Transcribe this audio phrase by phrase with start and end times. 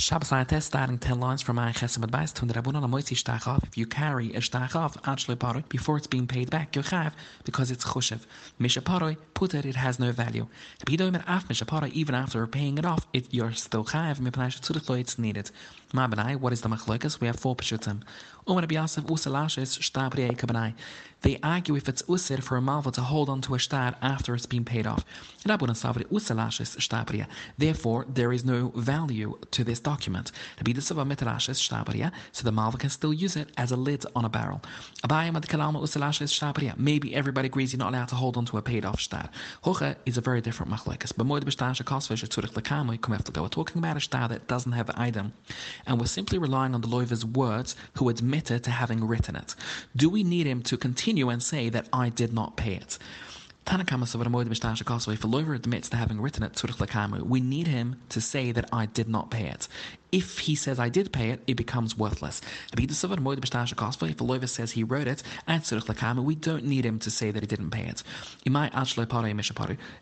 [0.00, 3.62] Shabbos test starting 10 lines from my Chesed advice to the Rabbunan Amoitzi Shtachov.
[3.64, 7.70] If you carry a Shtachov, actually Paroi, before it's being paid back, you have because
[7.70, 8.20] it's Choshev.
[8.58, 10.46] Misha Paroi, put it, it has no value.
[10.86, 15.18] Bidoimer Af Misha even after paying it off, it, you're still Chayav, Mipnash Tzurich it's
[15.18, 15.50] needed.
[15.92, 16.06] Ma
[16.38, 17.20] what is the machlokas?
[17.20, 18.02] We have four pashutim.
[18.48, 20.72] Umar Rabbi Yosef usalashes shtabri kabanai.
[21.22, 24.34] They argue if it's usir for a malva to hold on to a star after
[24.34, 25.04] it's been paid off.
[27.58, 30.32] Therefore, there is no value to this document.
[32.32, 34.62] So the malva can still use it as a lid on a barrel.
[36.76, 39.28] Maybe everybody agrees you're not allowed to hold on to a paid off star.
[39.64, 41.12] Hocha is a very different machlokas.
[41.16, 41.26] But.
[43.40, 45.32] We're talking about a star that doesn't have the item
[45.86, 49.54] and we're simply relying on the loiver's words who admitted to having written it.
[49.96, 52.98] Do we need him to continue and say that I did not pay it?
[53.66, 54.06] Tanakama
[55.56, 56.56] admits to having written it,
[57.26, 59.68] we need him to say that I did not pay it.
[60.12, 62.40] If he says I did pay it, it becomes worthless.
[62.72, 65.22] If a loiver says he wrote it,
[66.24, 68.02] we don't need him to say that he didn't pay it.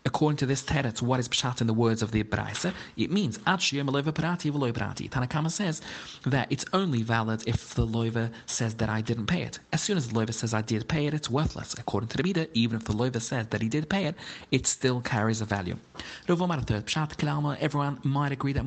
[0.05, 2.73] According to this teretz, what is pshat in the words of the Braisa?
[2.97, 3.39] It means
[5.19, 5.81] Tanakama says
[6.25, 9.59] that it's only valid if the loiver says that I didn't pay it.
[9.73, 11.75] As soon as the loiver says I did pay it, it's worthless.
[11.79, 14.15] According to the Bida, even if the loiver says that he did pay it,
[14.51, 15.77] it still carries a value.
[16.29, 16.49] Everyone
[18.05, 18.65] might agree that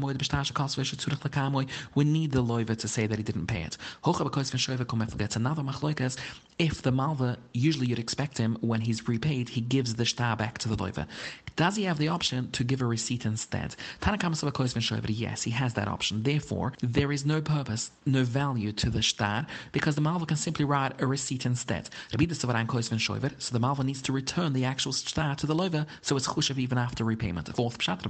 [1.95, 3.77] we need the loiva to say that he didn't pay it.
[4.03, 6.17] That's another machloikas.
[6.61, 10.59] If the malva, usually you'd expect him when he's repaid, he gives the shtar back
[10.59, 11.07] to the loiva.
[11.55, 13.75] Does he have the option to give a receipt instead?
[15.07, 16.23] Yes, he has that option.
[16.23, 20.63] Therefore, there is no purpose, no value to the shtar because the malva can simply
[20.63, 21.89] write a receipt instead.
[22.11, 26.59] So the malva needs to return the actual shtar to the loiva, so it's chushav
[26.59, 27.53] even after repayment.
[27.55, 28.01] Fourth pshat,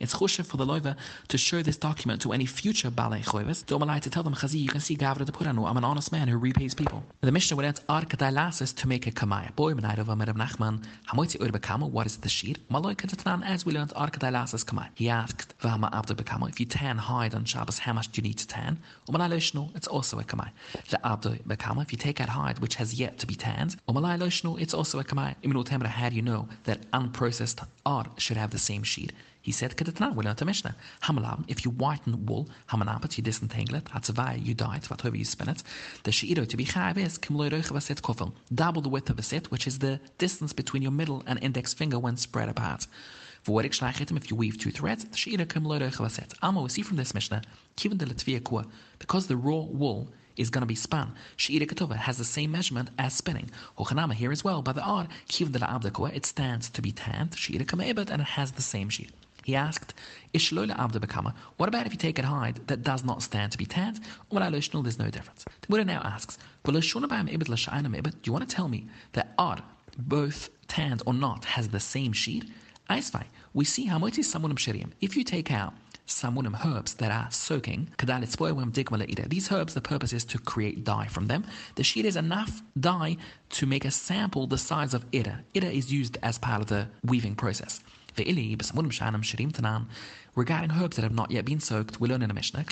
[0.00, 0.96] it's chushav for the loiva
[1.28, 3.62] to show this document to any future balei choives.
[3.62, 6.36] To tell them, Chazi, you can see Gavra de Puranu, I'm an honest man who
[6.38, 7.02] repays people.
[7.20, 9.54] The Mishnah would add Arkadailasis to make a kamaya.
[9.56, 12.58] Boy, Menaidov Amir Nachman, Hamoitzi Ur Bekama, what is the sheet?
[12.68, 14.88] Maloi Katatran, as we learned Arkadailasis kamaya.
[14.94, 18.28] He asked, Vahama Abdu Bekama, if you tan hide on Shabbos, how much do you
[18.28, 18.78] need to tan?
[19.08, 20.50] Umalai Loshno, it's also a kamaya.
[20.90, 24.18] The Abdu Bekama, if you take out hide which has yet to be tanned, Umalai
[24.18, 25.34] Loshno, it's also a kamaya.
[25.42, 29.12] Iminu Temra, how do you know that unprocessed art should have the same sheet?
[29.46, 29.76] He said.
[29.76, 35.24] Hamalam, if you whiten wool, Hamanapat, you disentangle it, Hatzavai, you dye it, whatever you
[35.24, 35.62] spin it.
[36.02, 37.70] The Shi'iro to be Chayav is, Kimloiroch
[38.00, 41.40] Kofel, double the width of a set, which is the distance between your middle and
[41.40, 42.88] index finger when spread apart.
[43.44, 43.80] For if
[44.30, 46.34] you weave two threads, the Shi'iro Kimloiroch set.
[46.42, 47.42] Alma, we see from this Mishnah,
[48.98, 51.14] because the raw wool is going to be spun.
[51.36, 53.48] She'ira ketova has the same measurement as spinning.
[53.78, 57.38] Hochanama here as well, by the R, kiv it stands to be tanned.
[57.38, 59.12] She'ira kamebet, and it has the same sheet.
[59.46, 59.94] He asked,
[60.34, 63.58] Ishloila abda bekama, what about if you take a hide that does not stand to
[63.58, 64.00] be tanned?
[64.32, 65.44] There's no difference.
[65.60, 69.58] The Buddha now asks, Do you want to tell me that ar,
[69.98, 72.50] both tanned or not, has the same sheet?
[72.90, 74.90] Aisvai, ah, we see how much is samunim shiriam.
[75.00, 75.74] If you take out
[76.08, 77.88] samunim herbs that are soaking,
[79.28, 81.44] these herbs, the purpose is to create dye from them.
[81.76, 83.16] The sheet is enough dye
[83.50, 85.44] to make a sample the size of ida.
[85.54, 87.80] Ida is used as part of the weaving process.
[90.36, 92.64] Regarding herbs that have not yet been soaked, we learn in a Mishnah,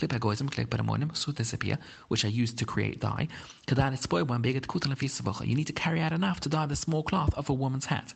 [2.09, 3.29] which are used to create dye.
[3.69, 8.15] You need to carry out enough to dye the small cloth of a woman's hat.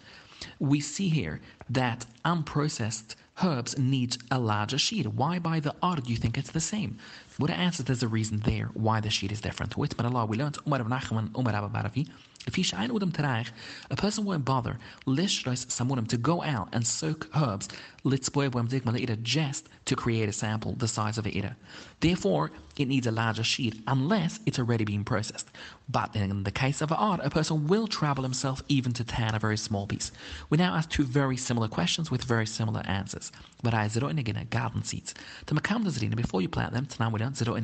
[0.59, 1.41] We see here
[1.71, 5.07] that unprocessed herbs need a larger sheet.
[5.07, 6.99] Why by the art do you think it's the same?
[7.39, 9.77] Buddha answers there's a reason there why the sheet is different.
[9.77, 12.09] With Allah, we learned Umar ibn Nachman, Umar Abba Baravi,
[12.47, 13.49] if he shain udam tereich,
[13.91, 17.69] a person won't bother lishros samunim to go out and soak herbs
[18.05, 21.57] litzboy digma just to create a sample the size of a ida.
[22.01, 25.49] Therefore, it needs a larger sheet unless it's already been processed.
[25.89, 29.39] But in the case of art, a person will travel himself even to tan a
[29.39, 30.13] very small piece.
[30.49, 33.33] We now ask two very similar questions with very similar answers.
[33.63, 34.13] But I zero
[34.51, 35.15] garden seeds.
[35.47, 37.57] To makam before you plant them, tanam we don't zero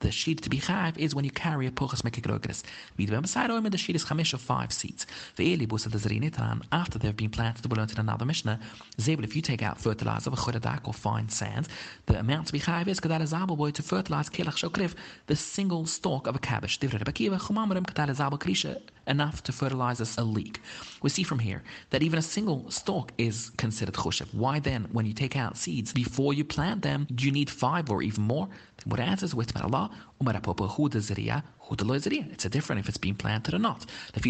[0.00, 2.62] the sheet to be chayv is when you carry a puchas mekigrogres.
[2.98, 5.06] Vidvem beside oim, the sheet is chamish of five seeds.
[5.36, 8.58] The eli busa the after they've been planted, we learned in another Mishnah,
[8.98, 11.68] zebel, if you take out fertilizer, v'chodadak or fine sand,
[12.06, 14.94] the amount to be chayv is kadal zabel boy to fertilize kelach shokriv,
[15.26, 16.80] the single stalk of a cabbage.
[16.80, 20.60] Divre rebakiva, chumamarim kadal zabel krisha, enough to fertilize a leek.
[21.02, 24.32] We see from here that even a single stalk is considered choshev.
[24.32, 27.90] Why then, when you take out seeds before you plant them, do you need five
[27.90, 28.48] or even more?
[28.86, 29.89] What answers with Allah?
[30.20, 32.26] Umar popa huda zaria, huda lo zaria.
[32.30, 33.86] It's a different if it's being planted or not.
[34.12, 34.20] The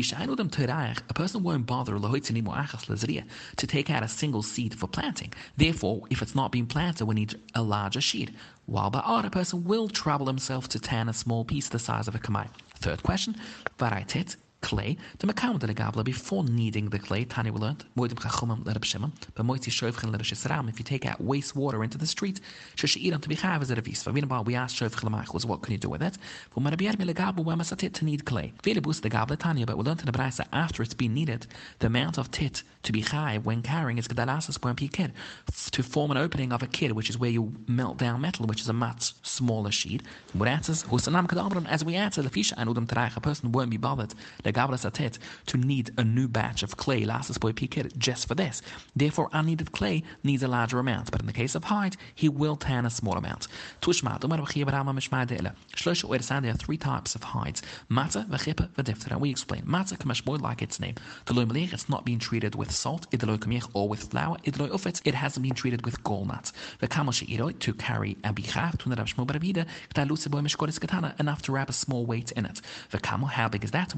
[1.09, 1.99] a person won't bother
[3.57, 5.33] to take out a single seed for planting.
[5.57, 8.31] Therefore, if it's not being planted, we need a larger sheet.
[8.67, 12.15] While ba'ar, a person will trouble himself to tan a small piece the size of
[12.15, 12.49] a kamai.
[12.77, 13.37] Third question,
[13.79, 18.63] varaitet, clay, the makam de gabla before kneading the clay, tani will learn, moidim chachumam
[18.65, 22.07] lerab shimam, but moiti shovchen lerab shisram, if you take out waste water into the
[22.07, 22.41] street,
[22.77, 24.03] shesh iran to be chav is a vis.
[24.03, 26.19] For about we asked shovchen lemachos, what can you do with it?
[26.51, 28.53] For marabiar me legabla wema satit to knead clay.
[28.63, 31.47] Vele bus the gabla tanya, but we learned in the brisa after it's been kneaded,
[31.79, 35.13] the amount of tit to be high when carrying is gedalasas point kid,
[35.71, 38.61] to form an opening of a kid, which is where you melt down metal, which
[38.61, 40.03] is a much smaller sheet.
[40.33, 40.85] What answers,
[41.69, 44.15] as we answer the fish, and udam a person won't be bothered
[44.53, 48.63] Satet to need a new batch of clay, lasses boy pikir, just for this.
[48.97, 52.57] Therefore, unneeded clay needs a larger amount, but in the case of hide, he will
[52.57, 53.49] tan a small amount.
[53.81, 54.21] Tushma,
[56.43, 57.63] there are three types of hides.
[57.89, 59.19] Mata, v'chipa, v'diftera.
[59.19, 59.63] We explain.
[59.65, 60.95] Mata kamashmoy like its name.
[61.27, 61.35] The
[61.73, 63.39] it's not being treated with salt, idloy
[63.75, 66.53] or with flour, ufet, it hasn't been treated with gallnuts.
[66.81, 71.53] V'kamal she'iroi, to carry a bichaf, to nerabshmo barabida, k'ta boy mishkoris katana, enough to
[71.53, 72.61] wrap a small weight in it.
[72.93, 73.91] V'kamal, how big is that?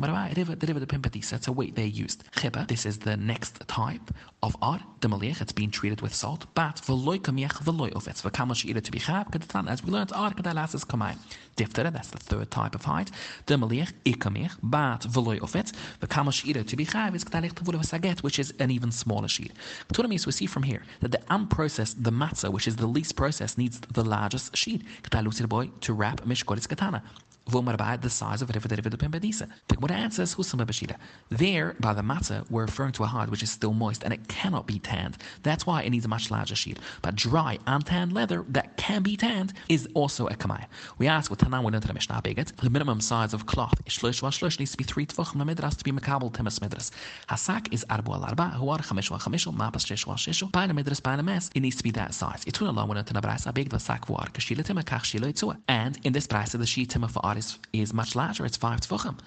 [0.44, 2.24] The pimpatisa, it's a weight they used.
[2.32, 4.10] Chiba, this is the next type
[4.42, 8.56] of ar, the malich, it's being treated with salt, but v'loy kamiach v'loy ufetz, v'kamal
[8.56, 9.26] she'ira to be chab,
[9.68, 11.16] as we learned, ar kedalas is kamai.
[11.56, 13.10] Diftera, that's the third type of height.
[13.46, 18.22] The malich, ikamich, but v'loy ufetz, v'kamal she'ira to be chab is kedalich tavula v'saget,
[18.22, 19.52] which is an even smaller sheet.
[19.92, 23.58] Ptolemies, we see from here that the unprocessed, the matzah, which is the least processed,
[23.58, 24.82] needs the largest sheet.
[25.02, 27.02] Kedalusir boy to wrap mishkoris katana
[27.46, 29.48] the size of a derivative pimbedisa.
[29.68, 30.96] The Gemara answers Husam Bashida.
[31.30, 34.28] There, by the matzah, we're referring to a hide which is still moist and it
[34.28, 35.18] cannot be tanned.
[35.42, 36.78] That's why it needs a much larger sheet.
[37.02, 40.66] But dry, untanned leather that can be tanned is also a kamaya.
[40.98, 42.56] We ask what Tanan went into the Mishnah Beget.
[42.56, 45.92] The minimum size of cloth shlosh shlosh needs to be three tvachim midras to be
[45.92, 46.90] makabel temes midras.
[47.28, 50.52] Hasak is arbu al arba, huar chamish wa chamish, mapas shesh wa sheshu.
[50.52, 51.50] Paina midras, paina mes.
[51.54, 52.44] It needs to be that size.
[52.44, 56.12] Itun along went into the brasa beget vasak vuar kashila tema kach shilo And in
[56.12, 58.44] this brasa the sheet tema for is, is much larger.
[58.44, 59.18] It's five tefachim.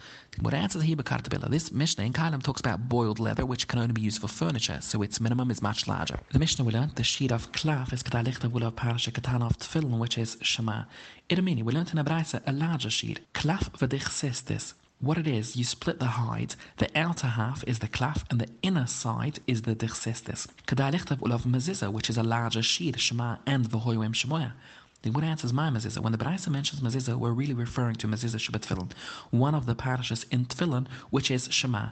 [0.42, 1.50] What answers here Kartabilla?
[1.50, 4.80] This Mishnah in Kalam talks about boiled leather, which can only be used for furniture,
[4.82, 6.20] so its minimum is much larger.
[6.32, 9.58] The Mishnah we learned the sheet of klaf is kedalichta will of parasha katan of
[9.58, 10.84] tefillin, which is shema.
[11.30, 13.20] Itamini, we learned in Abraisa a larger sheet.
[13.34, 14.74] Klaf sistis.
[15.00, 16.56] What it is, you split the hide.
[16.78, 20.48] The outer half is the klaf, and the inner side is the dichsistis.
[20.68, 24.54] Kedalichta will of mezizah, which is a larger sheet, shema and v'hoyuim shemoya.
[25.06, 26.00] The good answer is my mezuzah.
[26.00, 28.92] When the Braisa mentions mezuzah, we're really referring to mezuzah Shabbat Tefillin,
[29.30, 31.90] one of the parashas in Tefillin, which is Shema.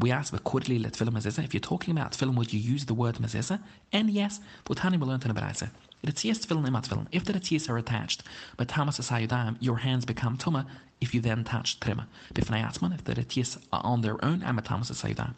[0.00, 1.44] We ask quarterly let tefillin mezuzah.
[1.44, 3.62] If you're talking about tefillin, would you use the word mezuzah?
[3.92, 5.70] And yes, Butani will learn to the Braisa.
[6.06, 7.06] Retzias tefillin tefillin.
[7.10, 8.22] If the retzias are attached,
[8.56, 10.64] but Tamas asayudam, your hands become tuma
[11.00, 12.06] if you then touch trema.
[12.34, 15.34] Bifnei atzman, if the retzias are on their own, I'm a Tamas asayudam.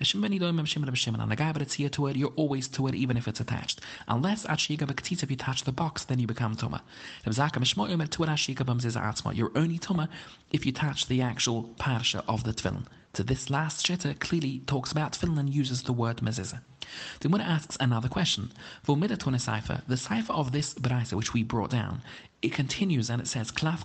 [0.00, 2.94] Hashim beni doim mshim b'shim, and the guy retzia to it, you're always to it
[2.94, 3.80] even if it's attached.
[4.06, 6.80] Unless achiga b'ktis, if you touch the box, then you become tuma.
[7.26, 9.36] Zaka mishmo yomer to it ashiga b'mziza atzma.
[9.36, 10.08] You're only tuma
[10.52, 12.86] if you touch the actual parsha of the tefillin.
[13.14, 16.58] So this last shitta clearly talks about tefillin and uses the word mezuzah.
[17.20, 18.52] The Gemara asks another question.
[18.84, 22.02] Vomida cipher, the cipher of this brisa which we brought down,
[22.42, 23.76] it continues and it says er ma.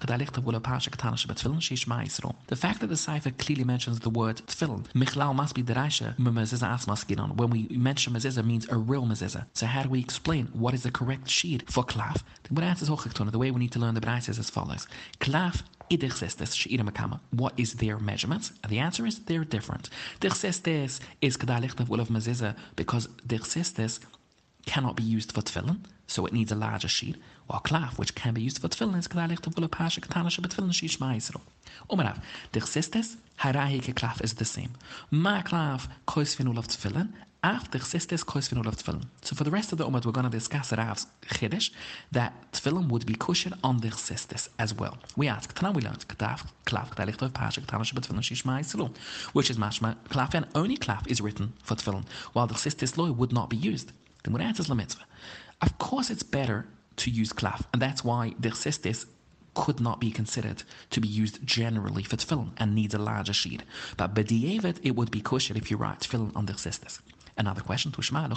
[2.47, 7.37] The fact that the cipher clearly mentions the word tefillin, Michlal must be deraisha asmaskinon.
[7.37, 9.45] When we mention mezuzah means a real mezuzah.
[9.53, 12.23] So how do we explain what is the correct sheet for klaf?
[12.43, 14.87] The Gemara answers the way we need to learn the brisa is as follows.
[15.19, 15.61] Klaf
[17.31, 18.51] what is their measurements?
[18.63, 19.89] And the answer is they're different.
[20.19, 22.09] Dichsestes is of
[22.75, 23.99] because dichsestes
[24.65, 27.15] cannot be used for tefillin, so it needs a larger sheet.
[27.47, 29.55] While klaf, which can be used for tefillin, is kedalichtav.
[31.89, 32.21] Umarav,
[34.21, 34.71] is the same.
[35.09, 37.09] Ma klaf kois finul of tefillin
[37.43, 39.05] after Sistis Kois Vinul of Tefillin.
[39.21, 41.71] So for the rest of the Ummah, we're going to discuss Rav's Chiddush
[42.11, 44.97] that Tefillin would be kosher on the Sistis as well.
[45.15, 48.95] We ask, Tana we learned, K'taf, Klaf, K'talicht of Pashak, Tana Shabbat Tefillin, Shishma Yisilu,
[49.33, 53.09] which is Mashma, Klaf, and only Klaf is written for Tefillin, while the Sistis law
[53.11, 53.93] would not be used.
[54.23, 55.05] Then what answers La Mitzvah?
[55.61, 56.67] Of course it's better
[56.97, 59.05] to use Klaf, and that's why the Sistis
[59.55, 63.63] could not be considered to be used generally for tefillin and needs a larger sheet.
[63.97, 66.99] But b'di'evet, it would be kosher if you write tefillin on the sistis.
[67.39, 68.29] Another question, Tushma,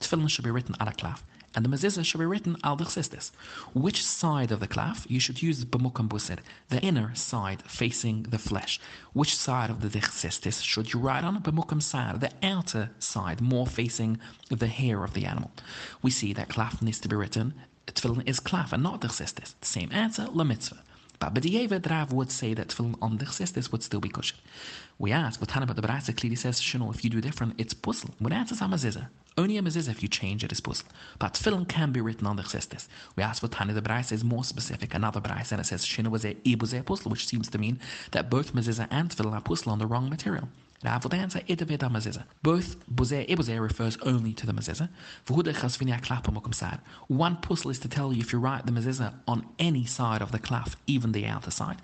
[0.00, 1.22] Tefillin should be written ala klaf,
[1.54, 3.30] and the mezuzah should be written al sistis.
[3.74, 5.04] Which side of the klaf?
[5.08, 6.38] You should use b'mukam busir,
[6.70, 8.80] the inner side facing the flesh.
[9.12, 11.42] Which side of the sistis should you write on?
[11.42, 15.50] B'mukam side, the outer side, more facing the hair of the animal.
[16.00, 17.52] We see that klaf needs to be written
[17.92, 19.54] tefillin is klaf and not dechsistis.
[19.60, 20.82] The same answer, la mitzvah.
[21.20, 24.36] But B'diavad, Rav would say that tefillin on dechsistis would still be kosher.
[24.98, 27.74] We ask, but Tana but the Baraisa clearly says, Shino, if you do different, it's
[27.74, 28.14] puzzle.
[28.18, 29.08] When answers amaziza.
[29.38, 30.86] Only a mezuzah if you change it is puzzle.
[31.18, 32.88] But tefillin can be written on the chestis.
[33.16, 34.94] We ask for Tani the Baraisa is more specific.
[34.94, 38.28] Another Baraisa and it says Shino was a ibuzeh puzzle, which seems to mean that
[38.28, 40.48] both mezuzah and tefillin are puzzle on the wrong material.
[40.82, 41.10] Both
[42.88, 44.88] Buzeh Ibuzeh refers only to the Maziza.
[47.08, 50.32] One puzzle is to tell you if you write the Maziza on any side of
[50.32, 51.82] the klaf, even the outer side.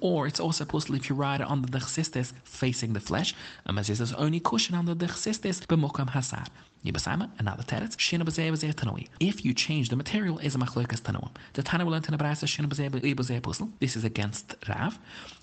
[0.00, 3.36] Or it's also puzzle if you write it on the chsistis facing the flesh.
[3.66, 6.46] A Maziza is only cushion under the chsistis b'mokam hasar.
[6.84, 9.08] Yibasama, another teretz, shina b'zeh b'zeh tanoi.
[9.18, 11.30] If you change the material, is a machlokas tanoim.
[11.54, 13.68] The Tana will in the brasa shina b'zeh b'zeh puzzle.
[13.80, 14.98] This is against Rav.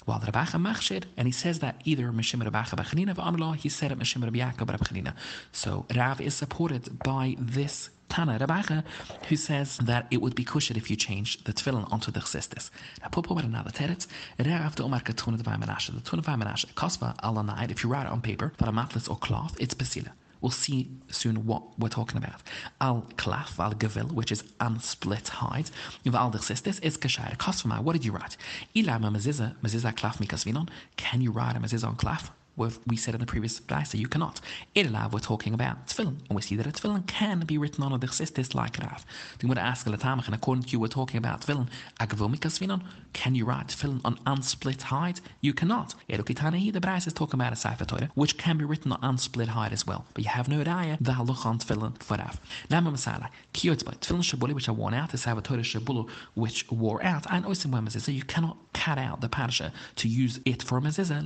[0.06, 3.92] While the Rabacha machshed, and he says that either Mishim Rabacha B'chanina v'Amlah, he said
[3.92, 5.14] it Mishim Rabbi Yaakov B'chanina.
[5.52, 8.84] So Rav is supported by this Tana Rabacha,
[9.28, 12.70] who says that it would be kushed if you change the tefillin onto the chestis.
[13.02, 14.08] Now, put with another teretz.
[14.40, 15.94] Rav the Omar Katuna Menashe.
[15.94, 16.66] The Tuna Menashe.
[16.76, 17.70] Kosva Alanai.
[17.72, 20.12] If you write it on paper, but a matlas or cloth, it's basila.
[20.42, 22.42] We'll see soon what we're talking about.
[22.82, 25.70] Al klaf, al gavil, which is unsplit hide.
[26.06, 27.36] Val sistis is kashaya.
[27.38, 28.38] Kosvama, what did you write?
[28.76, 30.70] Ilama maziza, maziza klaf mikasvinon.
[30.98, 32.32] Can you write a maziza on klaf?
[32.58, 34.40] We said in the previous so you cannot.
[34.76, 37.92] Ilav, we're talking about tefillin, and we see that a tefillin can be written on
[37.92, 39.06] a dechsistis like Rav.
[39.40, 41.68] Then we're ask Latamach, and according to you, we're talking about tefillin.
[42.00, 42.82] Agvomikas
[43.14, 45.20] can you write tefillin on unsplit hide?
[45.42, 45.96] You cannot.
[46.10, 49.48] Erukitanahi, the Bryce is talking about a Sefer Torah, which can be written on unsplit
[49.48, 50.06] hide as well.
[50.14, 52.40] But you have no raya, the halach on tefillin for Rav.
[52.70, 57.04] Nama Masala, Kiyotzba, tefillin shabuli, which are worn out, the Sefer Torah shabulu, which wore
[57.04, 60.82] out, and oisim so you cannot cut out the parsha to use it for a
[60.82, 61.26] mezuzah.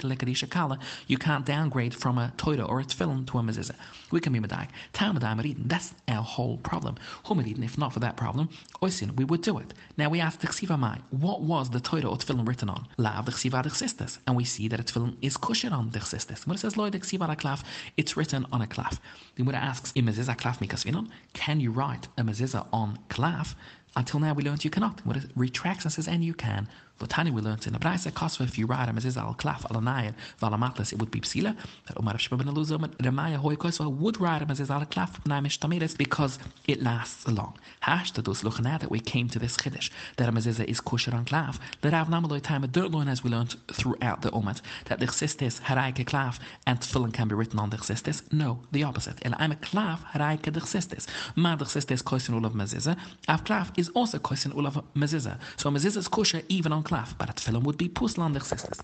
[0.00, 3.74] Lefisha Amarid Mekdisha you can't downgrade from a Torah or a Tefillin to a Mezuzah.
[4.10, 4.68] We can be Medaik.
[4.92, 6.96] Talmudai Meridin, that's our whole problem.
[7.24, 8.48] Humeridin, if not for that problem,
[8.82, 9.74] Oisin, we would do it.
[9.96, 12.86] Now we ask the Ksiva Mai, what was the Torah or Tefillin written on?
[12.96, 14.18] Lav the Ksiva Sistis.
[14.26, 16.46] And we see that a Tefillin is cushion on the Sistis.
[16.46, 17.62] When it says Loy the Ksiva Klaf,
[17.96, 18.98] it's written on a Klaf.
[19.36, 23.54] The it asks, in Mezuzah Klaf Mikasvinon, can you write a Mezuzah on Klaf?
[23.94, 25.04] Until now, we learned you cannot.
[25.04, 26.66] When it retracts and says, and you can,
[27.08, 29.80] Tani we learned in the Braisa Kosva if you write a Mezizah al Klaf al
[29.80, 31.56] Anayan Valamatlas it would be Psila.
[31.86, 35.58] That Umar Sheba ben Eluzah Ramaya Hoy Kosva would write a Mezizah al Klaf Naimish
[35.58, 37.58] Tamiris because it lasts long.
[37.80, 41.14] Hash to those at that we came to this Chiddish that a Mezizah is kosher
[41.14, 41.58] on Klaf.
[41.80, 45.06] The Rav Namaloi time a dirt loin as we learned throughout the Umat that the
[45.06, 48.22] Chsistis Haraike Klaf and Tfilin can be written on the Chsistis.
[48.32, 49.18] No, the opposite.
[49.22, 51.06] And I'm a Klaf Haraike the Chsistis.
[51.36, 52.96] Ma the Chsistis kosin ul of Mezizah.
[53.28, 55.38] Av Klaf is also kosin ul of Mezizah.
[55.56, 58.80] So Mezizah is kosher even on klaf, but at film would be puslandig sistis.